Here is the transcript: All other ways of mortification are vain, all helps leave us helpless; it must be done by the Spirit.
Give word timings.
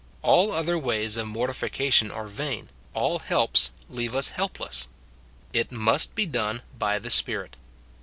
All 0.23 0.51
other 0.51 0.79
ways 0.79 1.15
of 1.15 1.27
mortification 1.27 2.09
are 2.09 2.25
vain, 2.27 2.69
all 2.95 3.19
helps 3.19 3.69
leave 3.87 4.15
us 4.15 4.29
helpless; 4.29 4.87
it 5.53 5.71
must 5.71 6.15
be 6.15 6.25
done 6.25 6.63
by 6.79 6.97
the 6.97 7.11
Spirit. 7.11 7.55